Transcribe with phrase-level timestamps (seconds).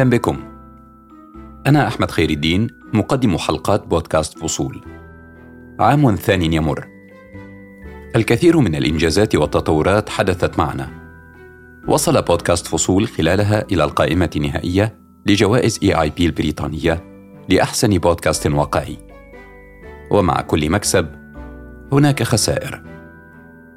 [0.00, 0.38] أهلا بكم.
[1.66, 4.80] أنا أحمد خير الدين مقدم حلقات بودكاست فصول.
[5.80, 6.88] عام ثاني يمر.
[8.16, 10.88] الكثير من الإنجازات والتطورات حدثت معنا.
[11.88, 14.94] وصل بودكاست فصول خلالها إلى القائمة النهائية
[15.26, 17.04] لجوائز اي اي بي البريطانية
[17.48, 18.96] لأحسن بودكاست واقعي.
[20.10, 21.06] ومع كل مكسب
[21.92, 22.82] هناك خسائر.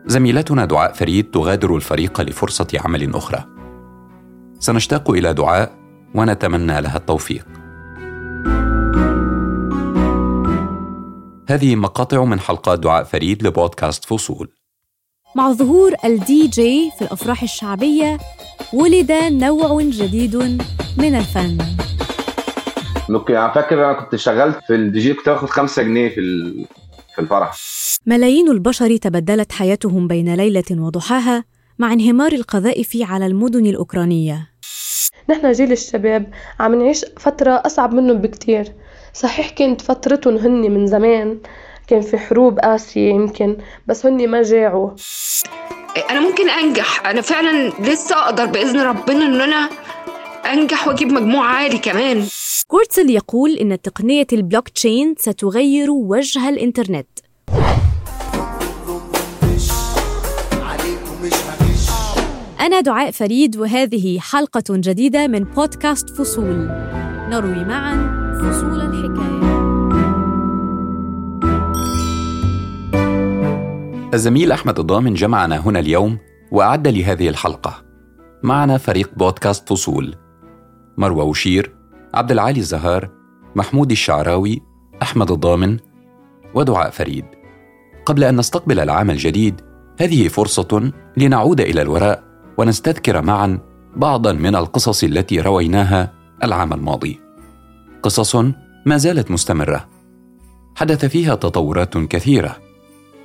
[0.05, 3.45] زميلتنا دعاء فريد تغادر الفريق لفرصة عمل أخرى.
[4.59, 5.83] سنشتاق إلى دعاء
[6.16, 7.45] ونتمنى لها التوفيق.
[11.49, 14.49] هذه مقاطع من حلقات دعاء فريد لبودكاست فصول.
[15.36, 18.17] مع ظهور الدي جي في الأفراح الشعبية
[18.73, 20.36] ولد نوع جديد
[20.98, 21.58] من الفن.
[23.09, 26.16] okay أنا فاكر أنا كنت شغلت في الدي جي كنت باخد 5 جنيه في
[27.16, 27.55] في الفرح.
[28.05, 31.44] ملايين البشر تبدلت حياتهم بين ليلة وضحاها
[31.80, 34.53] مع انهمار القذائف على المدن الأوكرانية.
[35.29, 38.73] نحن جيل الشباب عم نعيش فترة أصعب منهم بكتير.
[39.13, 41.38] صحيح كانت فترتهم هن من زمان
[41.88, 43.57] كان في حروب قاسية يمكن
[43.88, 44.89] بس هن ما جاعوا.
[46.09, 47.07] أنا ممكن أنجح.
[47.07, 49.69] أنا فعلا لسه أقدر بإذن ربنا إن أنا
[50.53, 52.25] أنجح وأجيب مجموع عالي كمان.
[52.67, 57.07] كورتسل يقول إن تقنية البلوك تشين ستغير وجه الإنترنت.
[62.64, 66.67] أنا دعاء فريد وهذه حلقة جديدة من بودكاست فصول.
[67.30, 67.95] نروي معا
[68.42, 69.44] فصول الحكاية.
[74.14, 76.17] الزميل أحمد الضامن جمعنا هنا اليوم
[76.52, 77.84] وأعد لهذه الحلقة.
[78.44, 80.16] معنا فريق بودكاست فصول.
[80.97, 81.75] مروى وشير
[82.14, 83.09] عبد العالي الزهار
[83.56, 84.61] محمود الشعراوي
[85.02, 85.78] أحمد الضامن
[86.56, 87.25] ودعاء فريد.
[88.06, 89.61] قبل أن نستقبل العام الجديد
[90.00, 93.59] هذه فرصة لنعود إلى الوراء ونستذكر معا
[93.96, 97.19] بعضا من القصص التي رويناها العام الماضي.
[98.03, 98.36] قصص
[98.86, 99.88] ما زالت مستمرة.
[100.75, 102.58] حدث فيها تطورات كثيرة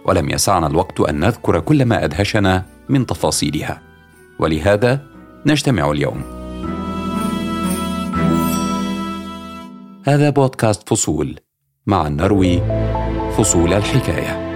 [0.05, 3.83] ولم يسعنا الوقت أن نذكر كل ما أدهشنا من تفاصيلها.
[4.39, 5.07] ولهذا
[5.47, 6.23] نجتمع اليوم.
[10.05, 11.37] هذا بودكاست فصول
[11.87, 12.61] مع نروي
[13.37, 14.48] فصول الحكاية.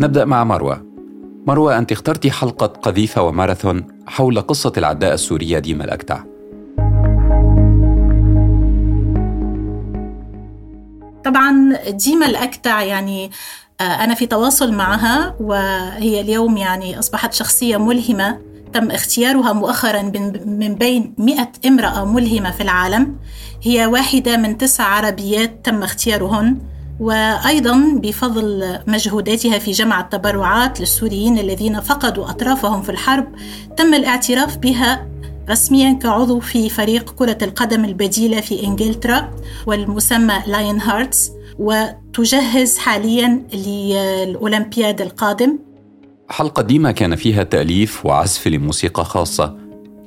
[0.00, 0.86] نبدأ مع مروة.
[1.46, 6.22] مروة أنت اخترت حلقة قذيفة وماراثون حول قصة العداء السورية ديما الأكتع.
[11.24, 13.30] طبعا ديما الأكتع يعني
[13.80, 18.38] آه، أنا في تواصل معها وهي اليوم يعني أصبحت شخصية ملهمة.
[18.72, 20.02] تم اختيارها مؤخرا
[20.44, 23.16] من بين مئة امرأة ملهمة في العالم.
[23.62, 26.58] هي واحدة من تسع عربيات تم اختيارهن.
[27.00, 33.34] وأيضا بفضل مجهوداتها في جمع التبرعات للسوريين الذين فقدوا أطرافهم في الحرب
[33.76, 35.08] تم الاعتراف بها
[35.50, 39.30] رسميا كعضو في فريق كرة القدم البديلة في إنجلترا
[39.66, 45.58] والمسمى لاين هارتس وتجهز حاليا للأولمبياد القادم
[46.28, 49.56] حلقة ديما كان فيها تأليف وعزف لموسيقى خاصة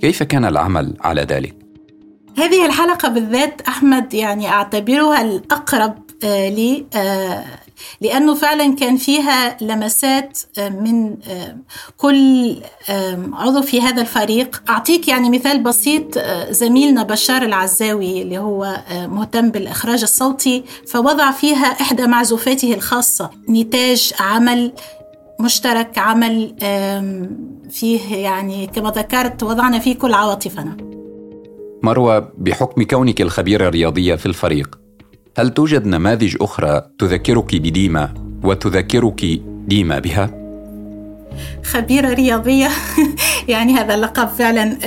[0.02, 1.56] كيف كان العمل على ذلك؟
[2.38, 7.46] هذه الحلقة بالذات أحمد يعني أعتبرها الأقرب آه، آه،
[8.02, 11.16] لأنه فعلا كان فيها لمسات آه، من
[11.98, 12.56] كل
[13.34, 14.64] عضو في هذا الفريق.
[14.70, 16.20] أعطيك يعني مثال بسيط
[16.50, 23.30] زميلنا بشار العزاوي اللي هو مهتم بالإخراج الصوتي فوضع فيها إحدى معزوفاته الخاصة.
[23.50, 24.74] نتاج عمل
[25.40, 26.56] مشترك عمل
[27.70, 30.78] فيه يعني كما ذكرت وضعنا فيه كل عواطفنا.
[31.84, 34.83] مروى بحكم كونك الخبيرة الرياضية في الفريق
[35.38, 38.14] هل توجد نماذج أخرى تذكرك بديما
[38.44, 39.26] وتذكرك
[39.68, 40.30] ديما بها؟
[41.64, 42.70] خبيرة رياضية
[43.48, 44.78] يعني هذا اللقب فعلا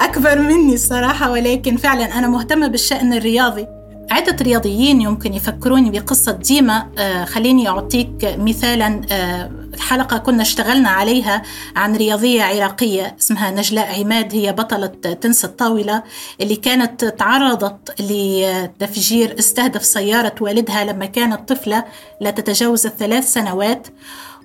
[0.00, 3.66] أكبر مني الصراحة ولكن فعلا أنا مهتمة بالشأن الرياضي
[4.10, 8.08] عدة رياضيين يمكن يفكروني بقصة ديما آه، خليني أعطيك
[8.38, 11.42] مثالا آه، حلقة كنا اشتغلنا عليها
[11.76, 14.86] عن رياضية عراقية اسمها نجلاء عماد هي بطلة
[15.20, 16.02] تنس الطاولة
[16.40, 21.84] اللي كانت تعرضت لتفجير استهدف سيارة والدها لما كانت طفلة
[22.20, 23.86] لا تتجاوز الثلاث سنوات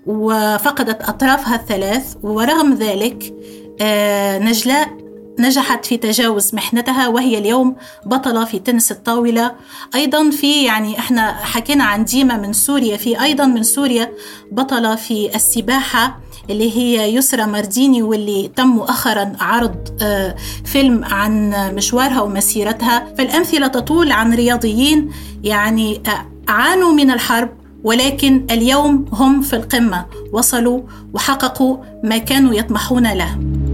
[0.05, 3.33] وفقدت أطرافها الثلاث ورغم ذلك
[3.81, 5.04] آه، نجلاء
[5.39, 9.51] نجحت في تجاوز محنتها وهي اليوم بطلة في تنس الطاولة.
[9.95, 14.11] أيضا في يعني إحنا حكينا عن ديما من سوريا في أيضا من سوريا
[14.51, 20.35] بطلة في السباحة اللي هي يسرى مرديني واللي تم مؤخرا عرض آه،
[20.65, 23.13] فيلم عن مشوارها ومسيرتها.
[23.17, 25.11] فالأمثلة تطول عن رياضيين
[25.43, 27.49] يعني آه، عانوا من الحرب
[27.83, 30.81] ولكن اليوم هم في القمة وصلوا
[31.13, 33.64] وحققوا ما كانوا يطمحون له.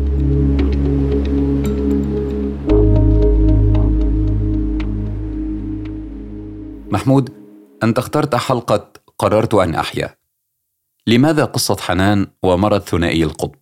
[6.92, 7.30] محمود
[7.84, 10.16] أنت اخترت حلقة قررت أن أحيا
[11.08, 13.56] لماذا قصة حنان ومرض ثنائي القطب؟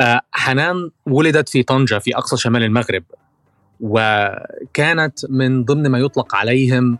[0.00, 3.04] آه، حنان ولدت في طنجة في أقصى شمال المغرب
[3.80, 6.98] وكانت من ضمن ما يطلق عليهم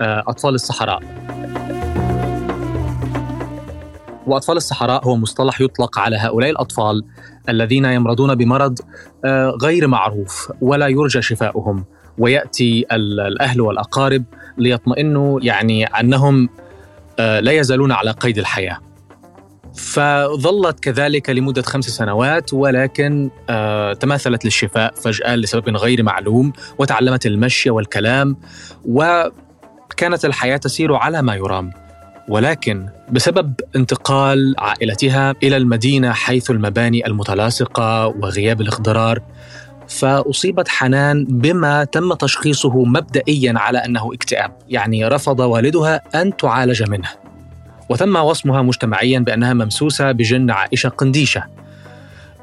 [0.00, 1.02] آه، أطفال الصحراء
[4.26, 7.04] وأطفال الصحراء هو مصطلح يطلق على هؤلاء الأطفال
[7.48, 8.78] الذين يمرضون بمرض
[9.24, 11.84] آه، غير معروف ولا يرجى شفاؤهم
[12.18, 14.24] ويأتي الأهل والأقارب
[14.58, 16.48] ليطمئنوا يعني أنهم
[17.18, 18.78] لا يزالون على قيد الحياة.
[19.74, 27.70] فظلت كذلك لمدة خمس سنوات ولكن آه تماثلت للشفاء فجأة لسبب غير معلوم وتعلمت المشي
[27.70, 28.36] والكلام
[28.84, 31.72] وكانت الحياة تسير على ما يرام.
[32.28, 39.22] ولكن بسبب انتقال عائلتها إلى المدينة حيث المباني المتلاصقة وغياب الاخضرار
[39.88, 47.08] فأصيبت حنان بما تم تشخيصه مبدئيا على أنه اكتئاب يعني رفض والدها أن تعالج منه.
[47.88, 51.44] وتم وصمها مجتمعيا بأنها ممسوسة بجن عائشة قنديشة.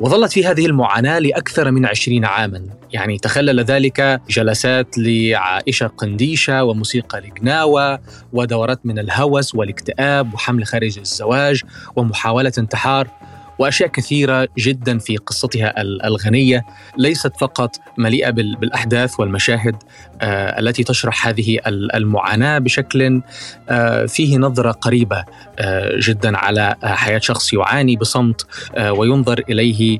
[0.02, 2.64] وظلت في هذه المعاناة لأكثر من عشرين عاما.
[2.94, 8.00] يعني تخلل ذلك جلسات لعائشة قنديشة وموسيقى لجناوة
[8.34, 11.62] ودورات من الهوس والاكتئاب وحمل خارج الزواج
[11.96, 13.08] ومحاولة انتحار.
[13.60, 16.66] وأشياء كثيرة جدا في قصتها الغنية
[16.98, 19.76] ليست فقط مليئة بالأحداث والمشاهد
[20.22, 23.22] آه، التي تشرح هذه المعاناة بشكل
[23.70, 25.24] آه، فيه نظرة قريبة
[25.60, 28.46] آه، جدا على حياة شخص يعاني بصمت
[28.90, 30.00] وينظر إليه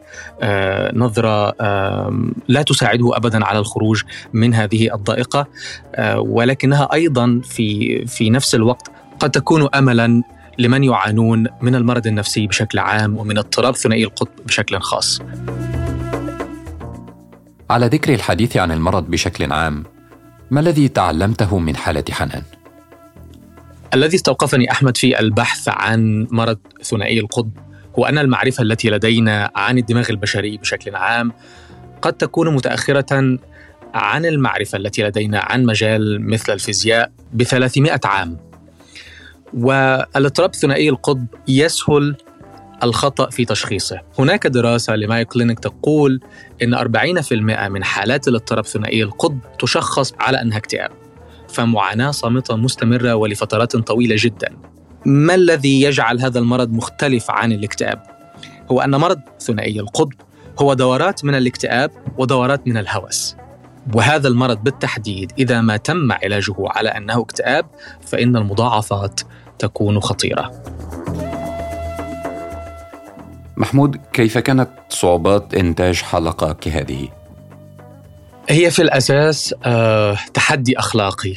[0.94, 1.56] نظرة
[2.48, 4.04] لا تساعده ابدا على الخروج
[4.34, 5.48] من هذه الضائقة
[6.16, 10.24] ولكنها أيضا في في نفس الوقت قد تكون املا
[10.58, 15.22] لمن يعانون من المرض النفسي بشكل عام ومن اضطراب ثنائي القطب بشكل خاص.
[17.70, 19.84] على ذكر الحديث عن المرض بشكل عام،
[20.52, 22.42] ما الذي تعلمته من حالة حنان؟
[23.94, 27.52] الذي استوقفني أحمد في البحث عن مرض ثنائي القطب
[28.00, 31.32] هو أن المعرفة التي لدينا عن الدماغ البشري بشكل عام
[32.02, 33.38] قد تكون متأخرة
[33.94, 38.38] عن المعرفة التي لدينا عن مجال مثل الفيزياء ب 300 عام
[39.58, 42.16] والاضطراب ثنائي القطب يسهل
[42.84, 44.02] الخطأ في تشخيصه.
[44.20, 46.20] هناك دراسة لمايو كلينيك تقول
[46.64, 50.92] أن 40% من حالات الاضطراب ثنائي القطب تشخص على أنها اكتئاب
[51.50, 54.50] فمعاناة صامتة مستمرة ولفترات طويلة جدا.
[55.06, 58.04] ما الذي يجعل هذا المرض مختلف عن الاكتئاب؟
[58.72, 60.14] هو أن مرض ثنائي القطب
[60.60, 63.36] هو دورات من الاكتئاب ودورات من الهوس.
[63.94, 67.66] وهذا المرض بالتحديد إذا ما تم علاجه على أنه اكتئاب
[68.02, 69.22] فإن المضاعفات
[69.60, 70.52] تكون خطيرة.
[73.58, 77.10] محمود كيف كانت صعوبات إنتاج حلقه كهذه؟
[78.50, 81.34] هي في الأساس آه، تحدي أخلاقي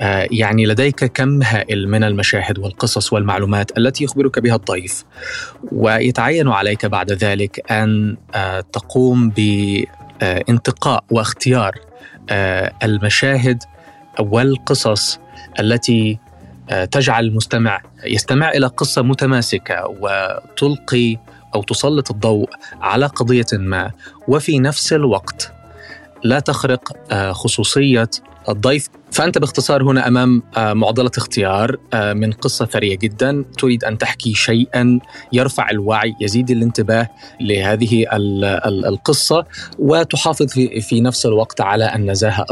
[0.00, 5.04] آه، يعني لديك كم هائل من المشاهد والقصص والمعلومات التي يخبرك بها الضيف
[5.72, 9.30] ويتعين عليك بعد ذلك أن آه، تقوم
[10.20, 11.74] بانتقاء واختيار
[12.82, 13.62] المشاهد
[14.20, 15.18] والقصص
[15.60, 16.18] التي
[16.70, 21.16] آه، تجعل المستمع يستمع إلى قصة متماسكة وتلقي
[21.54, 23.90] أو تسلط الضوء على قضية ما.
[24.28, 25.53] وفي نفس الوقت
[26.24, 28.10] لا تخرق آه، خصوصية
[28.48, 28.88] الضيف.
[29.10, 33.44] فأنت باختصار هنا أمام آه، معضلة اختيار آه، من قصة ثرية جدا.
[33.58, 34.98] تريد أن تحكي شيئا
[35.32, 37.08] يرفع الوعي يزيد الانتباه
[37.40, 38.06] لهذه
[38.66, 39.44] القصة
[39.78, 40.46] وتحافظ
[40.80, 42.46] في نفس الوقت على النزاهة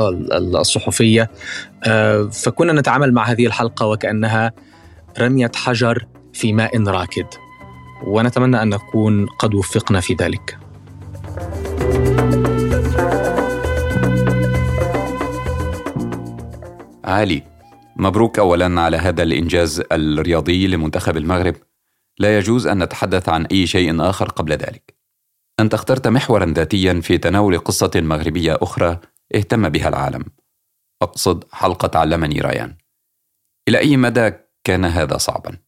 [0.61, 1.31] الصحفية.
[2.33, 4.53] فكنا نتعامل مع هذه الحلقة وكأنها
[5.19, 7.27] رمية حجر في ماء راكد.
[8.07, 10.62] ونتمنى أن نكون قد وفقنا في ذلك.
[17.13, 17.43] علي
[17.97, 21.57] مبروك اولا على هذا الإنجاز الرياضي لمنتخب المغرب.
[22.19, 24.95] لا يجوز أن نتحدث عن أي شيء آخر قبل ذلك.
[25.61, 29.01] أنت اخترت محورا ذاتيا في تناول قصة مغربية أخرى
[29.35, 30.25] اهتم بها العالم.
[31.03, 32.77] أقصد حلقة علمني ريان.
[33.69, 34.33] إلى أي مدى
[34.65, 35.59] كان هذا صعبا؟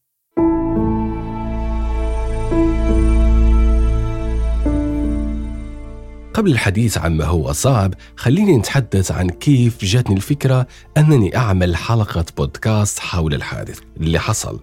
[6.35, 12.25] قبل الحديث عن ما هو صعب خليني نتحدث عن كيف جاتني الفكرة أنني أعمل حلقة
[12.37, 14.59] بودكاست حول الحادث اللي حصل.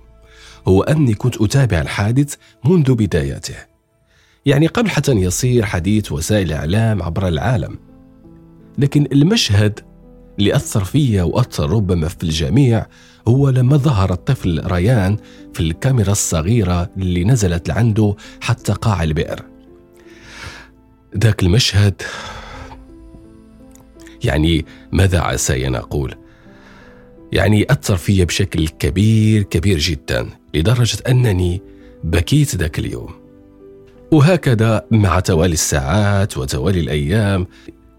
[0.69, 3.55] هو أني كنت أتابع الحادث منذ بدايته.
[4.47, 7.79] يعني قبل حتى يصير حديث وسائل الإعلام عبر العالم.
[8.79, 9.81] لكن المشهد
[10.38, 12.87] اللي أثر فيا وأثر ربما في الجميع
[13.29, 15.17] هو لما ظهر الطفل ريان
[15.52, 19.52] في الكاميرا الصغيرة اللي نزلت لعنده حتى قاع البئر.
[21.16, 22.02] ذاك المشهد؟
[24.25, 26.14] يعني ماذا عسى أن أقول
[27.33, 31.62] يعني أثر في بشكل كبير كبير جدا لدرجة أنني
[32.04, 33.11] بكيت ذاك اليوم.
[34.12, 37.47] وهكذا مع توالي الساعات وتوالي الأيام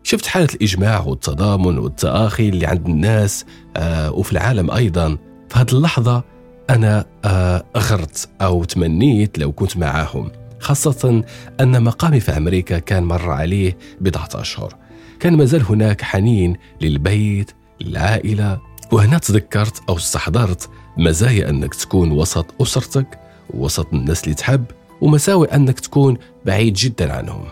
[0.04, 3.46] شفت حالة الإجماع والتضامن والتآخي اللي عند الناس
[3.78, 5.18] آه وفي العالم أيضا.
[5.50, 6.24] في هذه اللحظة
[6.70, 10.32] أنا آه غرت أو تمنيت لو كنت معاهم.
[10.64, 11.24] خاصة
[11.62, 14.76] أن مقامي في أمريكا كان مر عليه بضعة أشهر.
[15.20, 17.52] كان مازال هناك حنين للبيت
[17.82, 18.60] للعائلة.
[18.92, 23.20] وهنا تذكرت أو استحضرت مزايا أنك تكون وسط أسرتك
[23.54, 24.66] وسط الناس اللي تحب
[25.02, 27.46] ومساوئ أنك تكون بعيد جدا عنهم.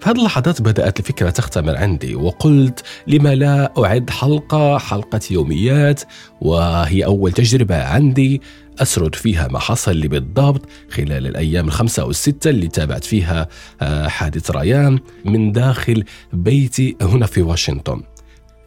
[0.00, 6.02] في هذه اللحظات بدأت الفكرة تختمر عندي وقلت لما لا أعد حلقة حلقة يوميات
[6.40, 8.42] وهي أول تجربة عندي
[8.78, 13.48] أسرد فيها ما حصل لي بالضبط خلال الأيام الخمسة أو الستة اللي تابعت فيها
[13.80, 18.02] آه، حادث ريان من داخل بيتي هنا في واشنطن.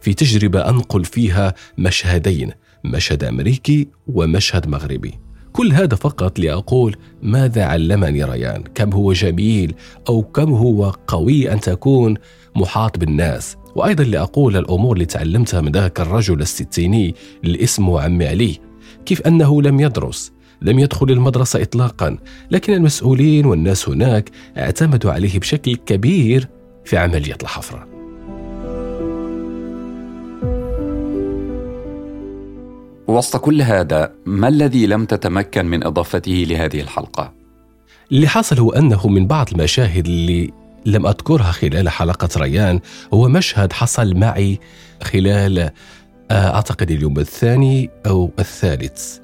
[0.00, 2.50] في تجربة أنقل فيها مشهدين
[2.84, 5.18] مشهد أمريكي ومشهد مغربي.
[5.52, 9.74] كل هذا فقط لأقول ماذا علمني ريان؟ كم هو جميل
[10.08, 12.14] أو كم هو قوي أن تكون
[12.56, 17.14] محاط بالناس؟ وأيضا لأقول الأمور اللي تعلمتها من ذاك الرجل الستيني
[17.44, 18.69] اللي اسمه عمي علي.
[19.06, 22.18] كيف أنه لم يدرس لم يدخل المدرسة إطلاقا
[22.50, 26.48] لكن المسؤولين والناس هناك اعتمدوا عليه بشكل كبير
[26.84, 27.86] في عملية الحفرة
[33.08, 37.32] وسط كل هذا ما الذي لم تتمكن من إضافته لهذه الحلقة؟
[38.12, 40.50] اللي حصل هو أنه من بعض المشاهد اللي
[40.86, 42.80] لم أذكرها خلال حلقة ريان
[43.14, 44.60] هو مشهد حصل معي
[45.02, 45.70] خلال
[46.30, 49.18] آه، أعتقد اليوم الثاني أو الثالث.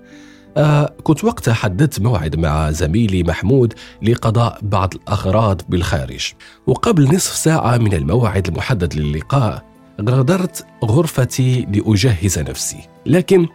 [0.56, 6.32] آه كنت وقتها حددت موعد مع زميلي محمود لقضاء بعض الأغراض بالخارج.
[6.66, 9.64] وقبل نصف ساعة من الموعد المحدد للقاء
[10.08, 12.88] غادرت غرفتي لأجهز نفسي.
[13.06, 13.46] لكن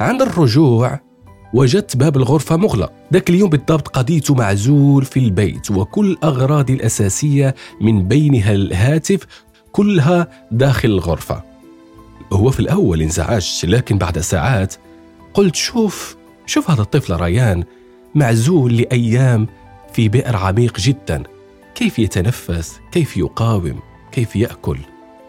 [0.00, 1.00] عند الرجوع
[1.54, 2.92] وجدت باب الغرفة مغلق.
[3.12, 9.26] ذاك اليوم بالضبط قضيت معزول في البيت وكل أغراضي الأساسية من بينها الهاتف
[9.72, 11.55] كلها داخل الغرفة.
[12.32, 14.74] هو في الأول انزعجت لكن بعد ساعات
[15.34, 16.16] قلت شوف
[16.46, 17.64] شوف هذا الطفل ريان
[18.14, 19.46] معزول لأيام
[19.92, 21.22] في بئر عميق جدا.
[21.74, 23.80] كيف يتنفس؟ كيف يقاوم؟
[24.12, 24.78] كيف يأكل؟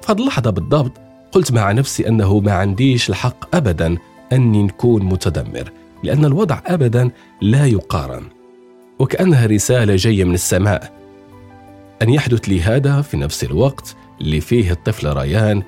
[0.02, 0.92] في اللحظة بالضبط
[1.32, 3.98] قلت مع نفسي أنه ما عنديش الحق أبدا
[4.34, 5.72] أني نكون متدمر
[6.04, 7.12] لأن الوضع أبدا
[7.42, 8.24] لا يقارن.
[9.00, 10.94] وكأنها رسالة جاية من السماء.
[12.02, 15.64] أن يحدث لي هذا في نفس الوقت اللي فيه الطفل ريان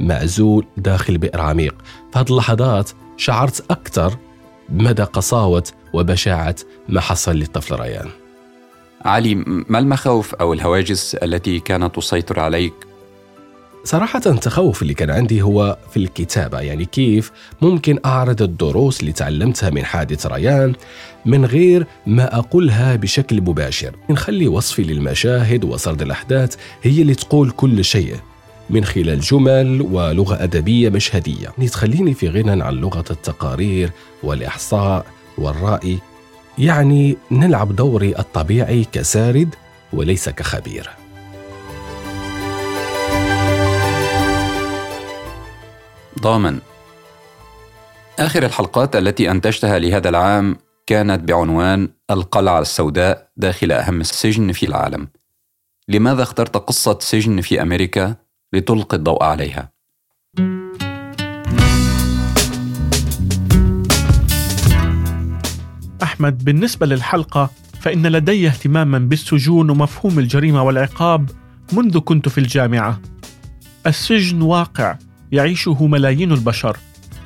[0.00, 1.74] معزول داخل بئر عميق.
[2.12, 4.16] في هذه اللحظات شعرت أكثر
[4.68, 6.56] بمدى قساوة وبشاعة
[6.88, 8.08] ما حصل للطفل ريان.
[9.04, 12.72] علي ما المخاوف أو الهواجس التي كانت تسيطر عليك؟
[13.84, 19.70] صراحة التخوف اللي كان عندي هو في الكتابة يعني كيف ممكن أعرض الدروس اللي تعلمتها
[19.70, 20.72] من حادث ريان
[21.26, 23.96] من غير ما أقولها بشكل مباشر.
[24.10, 28.16] نخلي وصفي للمشاهد وسرد الأحداث هي اللي تقول كل شيء.
[28.70, 31.48] من خلال جمل ولغة أدبية مشهدية.
[31.48, 33.90] تخليني في غنى عن لغة التقارير
[34.22, 35.06] والإحصاء
[35.38, 35.98] والرأي.
[36.58, 39.54] يعني نلعب دوري الطبيعي كسارد
[39.92, 40.90] وليس كخبير.
[46.20, 46.58] ضامن.
[48.18, 55.08] آخر الحلقات التي أنتجتها لهذا العام كانت بعنوان القلعة السوداء داخل أهم السجن في العالم.
[55.88, 59.70] لماذا اخترت قصة سجن في أمريكا؟ لتلقي الضوء عليها؟
[66.02, 71.30] أحمد بالنسبة للحلقة فإن لدي اهتماما بالسجون ومفهوم الجريمة والعقاب
[71.72, 73.00] منذ كنت في الجامعة
[73.86, 74.98] السجن واقع
[75.32, 76.76] يعيشه ملايين البشر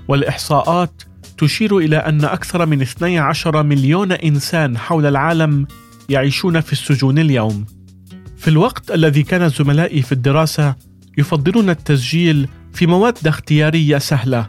[0.09, 1.03] والإحصاءات
[1.39, 5.67] تشير إلى أن أكثر من 12 مليون إنسان حول العالم
[6.09, 7.65] يعيشون في السجون اليوم
[8.37, 10.75] في الوقت الذي كان زملائي في الدراسة
[11.19, 14.47] يفضلون التسجيل في مواد اختيارية سهلة.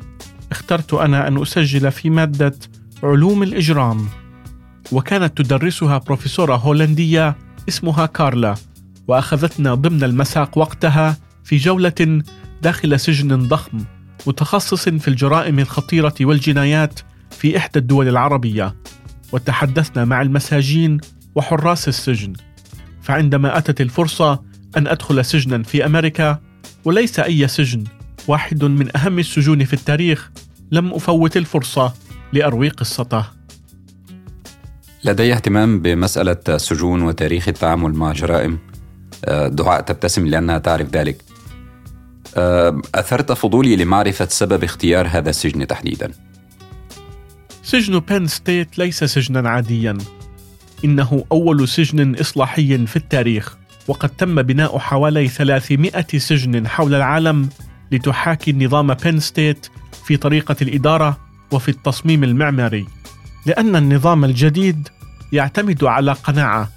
[0.52, 2.56] اخترت أنا أن أسجل في مادة
[3.04, 4.08] علوم الإجرام.
[4.92, 7.36] وكانت تدرسها بروفيسورة هولندية
[7.70, 8.56] اسمها كارلا
[9.08, 12.22] وأخذتنا ضمن المساق وقتها في جولة
[12.62, 13.80] داخل سجن ضخم
[14.28, 17.00] متخصص في الجرائم الخطيرة والجنايات
[17.32, 18.76] في إحدى الدول العربية.
[19.32, 20.98] وتحدثنا مع المساجين
[21.36, 22.34] وحراس السجن.
[23.02, 24.44] فعندما أتت الفرصة
[24.78, 26.40] أن أدخل سجنا في أمريكا
[26.86, 27.84] وليس أي سجن.
[28.28, 30.32] واحد من أهم السجون في التاريخ.
[30.72, 31.94] لم أفوت الفرصة
[32.34, 33.26] لأروي قصته.
[35.04, 38.60] لدي اهتمام بمسألة السجون وتاريخ التعامل مع جرائم.
[39.26, 41.22] آه، دعاء تبتسم لأنها تعرف ذلك.
[42.38, 46.12] آه، أثرت فضولي لمعرفة سبب اختيار هذا السجن تحديدا.
[47.64, 49.98] سجن بين ستيت ليس سجنا عاديا.
[50.86, 53.58] إنه أول سجن إصلاحي في التاريخ.
[53.88, 57.50] وقد تم بناء حوالي 300 سجن حول العالم
[57.92, 59.68] لتحاكي نظام بين ستيت
[60.06, 61.18] في طريقة الإدارة
[61.52, 62.86] وفي التصميم المعماري
[63.46, 64.88] لأن النظام الجديد
[65.32, 66.70] يعتمد على قناعة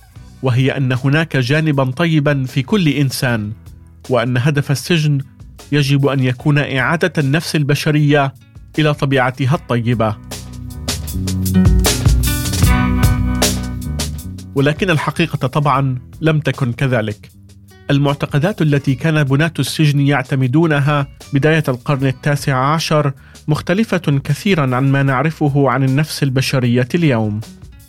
[0.42, 3.52] وهي أن هناك جانبا طيبا في كل إنسان
[4.08, 5.18] وأن هدف السجن
[5.72, 8.34] يجب أن يكون إعادة النفس البشرية
[8.78, 10.16] إلى طبيعتها الطيبة.
[14.58, 17.30] ولكن الحقيقة طبعا لم تكن كذلك.
[17.90, 23.12] المعتقدات التي كان بناة السجن يعتمدونها بداية القرن التاسع عشر
[23.48, 27.40] مختلفة كثيرا عن ما نعرفه عن النفس البشرية اليوم.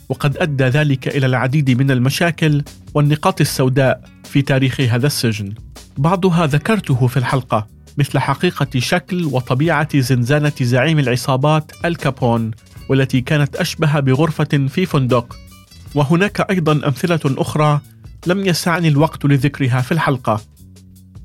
[0.08, 2.62] وقد أدى ذلك إلى العديد من المشاكل
[2.94, 5.54] والنقاط السوداء في تاريخ هذا السجن.
[5.98, 7.66] بعضها ذكرته في الحلقة
[7.98, 12.50] مثل حقيقة شكل وطبيعة زنزانة زعيم العصابات الكابون
[12.88, 15.49] والتي كانت أشبه بغرفة في فندق
[15.94, 17.80] وهناك أيضا أمثلة أخرى
[18.26, 20.40] لم يسعني الوقت لذكرها في الحلقة.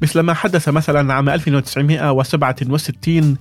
[0.02, 3.38] مثل ما حدث مثلا عام 1967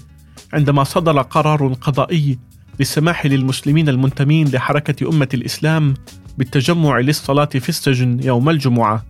[0.53, 2.39] عندما صدر قرار قضائي
[2.81, 5.95] للسماح للمسلمين المنتمين لحركة أمة الإسلام
[6.39, 9.05] بالتجمع للصلاة في السجن يوم الجمعة.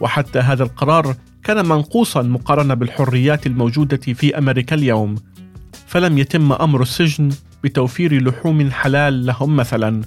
[0.00, 5.14] وحتى هذا القرار كان منقوصا مقارنة بالحريات الموجودة في أمريكا اليوم.
[5.86, 7.28] فلم يتم أمر السجن
[7.64, 10.02] بتوفير لحوم حلال لهم مثلا.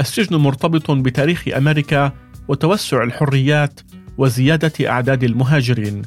[0.00, 2.12] السجن مرتبط بتاريخ أمريكا
[2.48, 3.80] وتوسع الحريات
[4.18, 6.02] وزيادة أعداد المهاجرين.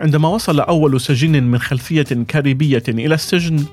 [0.00, 3.64] عندما وصل أول سجين من خلفية كاريبية إلى السجن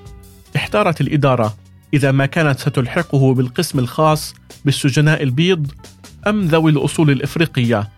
[0.56, 1.56] احتارت الإدارة
[1.94, 5.72] إذا ما كانت ستلحقه بالقسم الخاص بالسجناء البيض
[6.28, 7.90] أم ذوي الأصول الإفريقية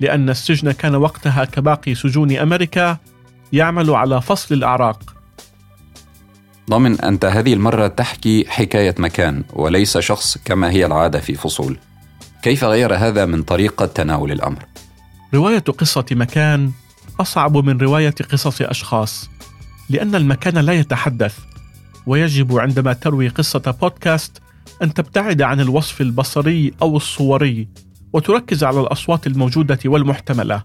[0.00, 2.96] لأن السجن كان وقتها كباقي سجون أمريكا
[3.52, 5.19] يعمل على فصل الأعراق.
[6.70, 11.78] ضمن أنت هذه المرة تحكي حكاية مكان وليس شخص كما هي العادة في فصول.
[12.42, 14.66] كيف غير هذا من طريقة تناول الأمر؟
[15.34, 16.70] رواية قصة مكان
[17.20, 19.30] أصعب من رواية قصص أشخاص
[19.90, 21.38] لأن المكان لا يتحدث.
[22.06, 24.42] ويجب عندما تروي قصة بودكاست
[24.82, 27.68] أن تبتعد عن الوصف البصري أو الصوري
[28.12, 30.62] وتركز على الأصوات الموجودة والمحتملة.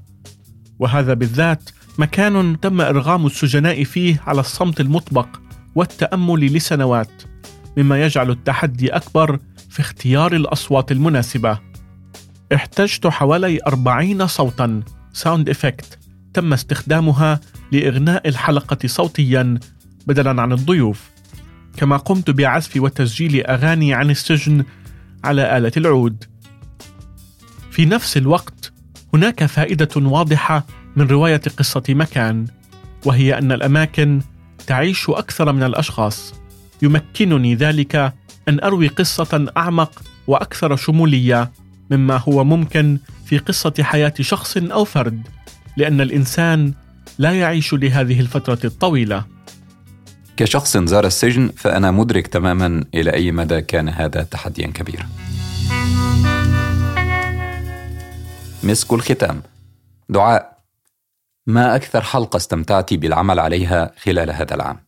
[0.79, 5.27] وهذا بالذات مكان تم إرغام السجناء فيه على الصمت المطبق
[5.76, 7.24] والتأمل لسنوات
[7.78, 11.60] مما يجعل التحدي أكبر في اختيار الأصوات المناسبة.
[12.56, 16.00] احتجت حوالي 40 صوتا sound effect
[16.34, 17.40] تم استخدامها
[17.72, 19.60] لإغناء الحلقة صوتيا
[20.08, 21.10] بدلا عن الضيوف.
[21.78, 24.66] كما قمت بعزف وتسجيل أغاني عن السجن
[25.24, 26.24] على آلة العود.
[27.72, 28.74] في نفس الوقت
[29.14, 32.46] هناك فائدة واضحة من رواية قصة مكان
[33.06, 34.22] وهي أن الأماكن
[34.68, 36.34] تعيش أكثر من الأشخاص.
[36.82, 37.96] يمكنني ذلك
[38.48, 41.52] أن أروي قصة أعمق وأكثر شمولية
[41.91, 45.28] مما هو ممكن في قصة حياة شخص أو فرد
[45.78, 46.74] لأن الإنسان
[47.18, 49.26] لا يعيش لهذه الفترة الطويلة.
[50.38, 55.08] كشخص زار السجن فأنا مدرك تماما إلى أي مدى كان هذا تحديا كبيرا.
[58.63, 59.41] مسك الختام.
[60.10, 60.55] دعاء.
[61.47, 64.86] ما أكثر حلقة استمتعت بالعمل عليها خلال هذا العام؟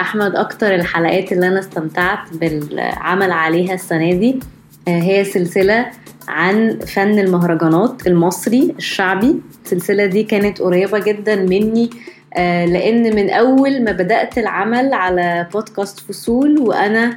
[0.00, 4.40] أحمد أكتر الحلقات اللي أنا استمتعت بالعمل عليها السنة دي
[4.88, 5.90] آه، هي سلسلة
[6.28, 11.90] عن فن المهرجانات المصري الشعبي السلسلة دي كانت قريبة جدا مني
[12.34, 17.16] آه، لأن من أول ما بدأت العمل على بودكاست فصول وأنا آه،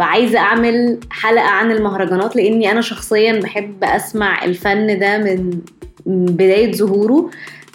[0.00, 5.60] عايزة أعمل حلقة عن المهرجانات لأني أنا شخصيا بحب أسمع الفن ده من
[6.06, 7.30] بداية ظهوره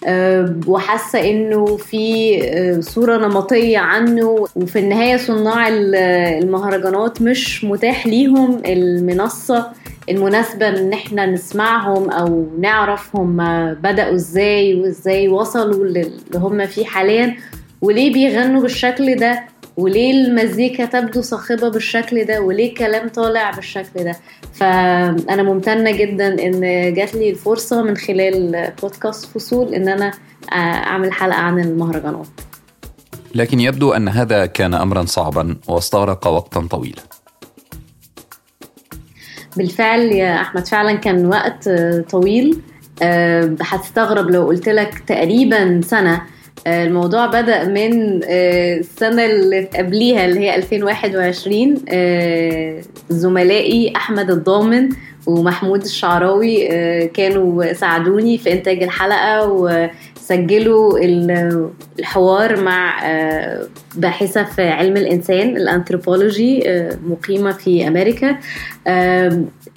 [0.05, 8.61] آه، وحاسة إنه في آه، صورة نمطية عنه وفي النهاية صناع المهرجانات مش متاح ليهم
[8.65, 9.67] المنصة
[10.09, 13.37] المناسبة إن إحنا نسمعهم أو نعرف هم
[13.73, 17.35] بدأوا إزاي وإزاي وصلوا للي هم فيه حاليا
[17.81, 24.15] وليه بيغنوا بالشكل ده؟ وليه المزيكا تبدو صاخبة بالشكل ده؟ وليه الكلام طالع بالشكل ده؟
[24.53, 30.11] فأنا ممتنة جدا إن جات لي الفرصة من خلال بودكاست فصول إن أنا
[30.53, 32.27] أعمل حلقة عن المهرجانات.
[33.35, 37.01] لكن يبدو أن هذا كان أمرا صعبا واستغرق وقتا طويلا.
[39.57, 41.69] بالفعل يا أحمد فعلا كان وقت
[42.09, 42.61] طويل.
[43.61, 46.21] هتستغرب لو قلت لك تقريبا سنة
[46.67, 51.75] الموضوع بدأ من السنة اللي قبليها اللي هي 2021
[53.09, 54.89] زملائي أحمد الضامن
[55.27, 56.67] ومحمود الشعراوي
[57.07, 60.99] كانوا ساعدوني في إنتاج الحلقة وسجلوا
[61.99, 63.03] الحوار مع
[63.95, 66.63] باحثة في علم الإنسان الأنثروبولوجي
[67.07, 68.37] مقيمة في أمريكا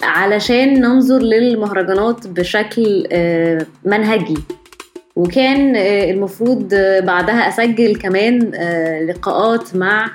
[0.03, 3.07] علشان ننظر للمهرجانات بشكل
[3.85, 4.37] منهجي.
[5.17, 6.67] وكان المفروض
[7.03, 8.39] بعدها أسجل كمان
[9.09, 10.09] لقاءات مع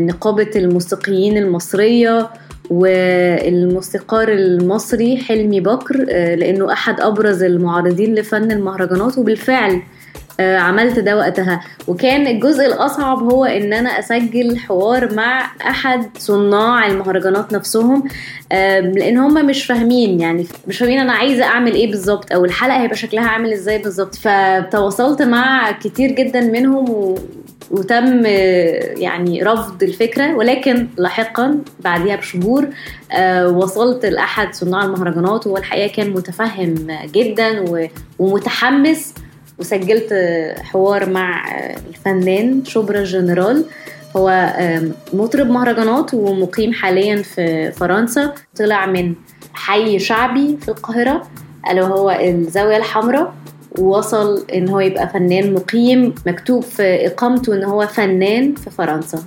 [0.00, 2.28] نقابة الموسيقيين المصرية
[2.70, 5.96] والموسيقار المصري حلمي بكر
[6.36, 9.18] لأنه أحد أبرز المعارضين لفن المهرجانات.
[9.18, 9.82] وبالفعل
[10.40, 11.60] عملت ده وقتها.
[11.88, 18.02] وكان الجزء الأصعب هو إن أنا أسجل حوار مع أحد صناع المهرجانات نفسهم
[18.50, 22.96] لأن هم مش فاهمين يعني مش فاهمين أنا عايزة أعمل إيه بالظبط أو الحلقة هيبقى
[22.96, 24.14] شكلها عامل إزاي بالظبط.
[24.14, 27.18] فتواصلت مع كتير جدا منهم و...
[27.70, 28.26] وتم
[28.96, 30.34] يعني رفض الفكرة.
[30.34, 32.66] ولكن لاحقا بعدها بشهور
[33.46, 35.46] وصلت لأحد صناع المهرجانات.
[35.46, 36.74] وهو الحقيقة كان متفهم
[37.12, 37.64] جدا
[38.18, 39.14] ومتحمس
[39.62, 40.12] وسجلت
[40.62, 41.56] حوار مع
[41.88, 43.64] الفنان شبرا جنرال.
[44.16, 44.54] هو
[45.12, 48.34] مطرب مهرجانات ومقيم حاليا في فرنسا.
[48.58, 49.14] طلع من
[49.54, 51.22] حي شعبي في القاهرة
[51.70, 53.34] ألا هو الزاوية الحمراء
[53.78, 59.24] ووصل إن هو يبقى فنان مقيم مكتوب في إقامته إن هو فنان في فرنسا.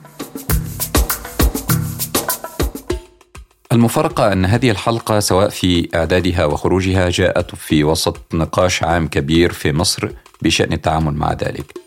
[3.71, 9.71] المفارقة أن هذه الحلقة سواء في إعدادها وخروجها جاءت في وسط نقاش عام كبير في
[9.73, 10.09] مصر
[10.41, 11.79] بشأن التعامل مع ذلك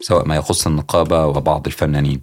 [0.00, 2.20] سواء ما يخص النقابة وبعض الفنانين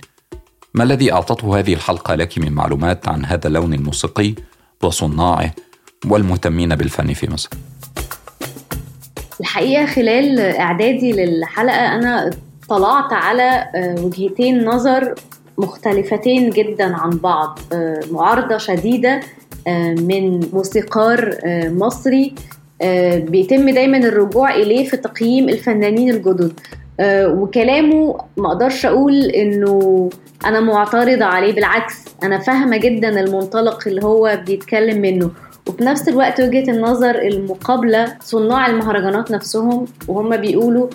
[0.73, 4.33] ما الذي أعطته هذه الحلقة لك من معلومات عن هذا اللون الموسيقي
[4.83, 5.51] وصناعه
[6.05, 7.49] والمهتمين بالفن في مصر؟
[9.39, 12.29] الحقيقة خلال إعدادي للحلقة أنا
[12.69, 13.67] طلعت على
[13.99, 15.15] وجهتين نظر
[15.57, 17.59] مختلفتين جدا عن بعض
[18.11, 19.19] معارضة شديدة
[19.97, 21.37] من موسيقار
[21.69, 22.35] مصري
[23.15, 26.53] بيتم دايما الرجوع إليه في تقييم الفنانين الجدد.
[27.03, 30.09] وكلامه ما أقدرش أقول إنه
[30.45, 35.31] أنا معترضة عليه بالعكس أنا فاهمة جدا المنطلق اللي هو بيتكلم منه.
[35.67, 40.87] وفي نفس الوقت وجهة النظر المقابلة صناع المهرجانات نفسهم وهم بيقولوا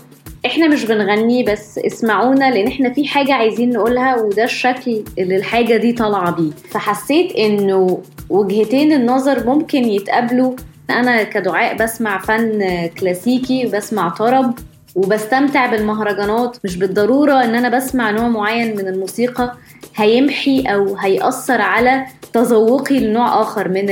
[0.46, 5.76] إحنا مش بنغني بس اسمعونا لأن إحنا في حاجة عايزين نقولها وده الشكل اللي الحاجة
[5.76, 6.50] دي طالعة بيه.
[6.70, 7.98] فحسيت إنه
[8.30, 10.52] وجهتين النظر ممكن يتقابلوا
[10.90, 14.54] أنا كدعاء بسمع فن كلاسيكي وبسمع طرب
[14.94, 16.56] وبستمتع بالمهرجانات.
[16.64, 19.56] مش بالضرورة إن أنا بسمع نوع معين من الموسيقى
[19.96, 23.86] هيمحي أو هيأثر على تذوقي لنوع آخر من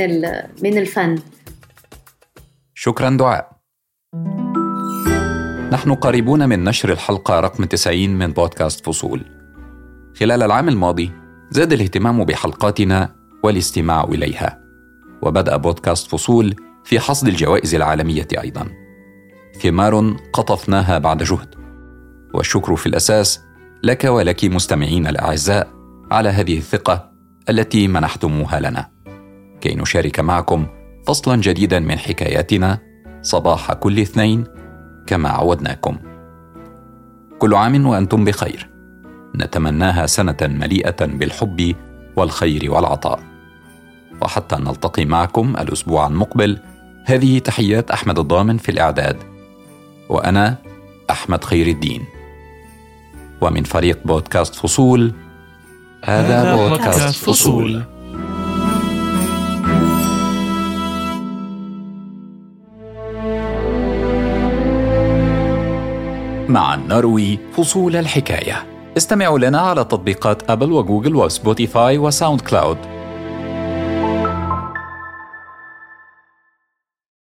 [0.63, 1.19] من الفن.
[2.73, 3.51] شكرا دعاء.
[5.71, 9.25] نحن قريبون من نشر الحلقة رقم 90 من بودكاست فصول.
[10.19, 11.11] خلال العام الماضي
[11.51, 14.59] زاد الاهتمام بحلقاتنا والاستماع إليها
[15.21, 18.67] وبدأ بودكاست فصول في حصد الجوائز العالمية أيضا.
[19.61, 21.55] ثمار قطفناها بعد جهد.
[22.33, 23.41] والشكر في الأساس
[23.83, 25.69] لك ولك مستمعين الأعزاء
[26.11, 27.11] على هذه الثقة
[27.49, 28.89] التي منحتموها لنا.
[29.61, 30.67] كي نشارك معكم
[31.07, 32.79] فصلا جديدا من حكاياتنا
[33.21, 34.43] صباح كل اثنين
[35.07, 35.97] كما عودناكم.
[37.39, 38.69] كل عام وأنتم بخير.
[39.35, 41.75] نتمناها سنة مليئة بالحب
[42.15, 43.30] والخير والعطاء.
[44.21, 46.59] وحتى نلتقي معكم الأسبوع المقبل.
[47.05, 49.17] هذه تحيات أحمد الضامن في الإعداد.
[50.09, 50.55] وأنا
[51.09, 52.05] أحمد خير الدين.
[53.41, 55.13] ومن فريق بودكاست فصول
[56.05, 57.83] هذا بودكاست فصول.
[66.49, 68.65] معا نروي فصول الحكاية.
[68.97, 72.77] استمعوا لنا على تطبيقات أبل وجوجل وسبوتيفاي وساوند كلاود.